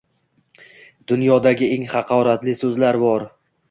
[1.13, 3.33] Dunyodagi eng haqoratli soʻzlar bor.